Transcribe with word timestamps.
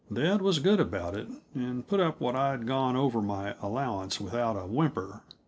Dad 0.11 0.41
was 0.41 0.57
good 0.57 0.79
about 0.79 1.15
it, 1.15 1.27
and 1.53 1.87
put 1.87 1.99
up 1.99 2.19
what 2.19 2.35
I'd 2.35 2.65
gone 2.65 2.95
over 2.95 3.21
my 3.21 3.53
allowance 3.61 4.19
without 4.19 4.55
a 4.55 4.65
whimper. 4.65 5.21